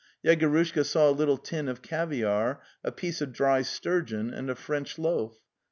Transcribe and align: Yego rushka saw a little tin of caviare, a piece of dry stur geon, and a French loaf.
Yego 0.25 0.49
rushka 0.51 0.83
saw 0.83 1.11
a 1.11 1.13
little 1.13 1.37
tin 1.37 1.69
of 1.69 1.83
caviare, 1.83 2.57
a 2.83 2.91
piece 2.91 3.21
of 3.21 3.31
dry 3.31 3.59
stur 3.61 4.01
geon, 4.03 4.35
and 4.35 4.49
a 4.49 4.55
French 4.55 4.97
loaf. 4.97 5.37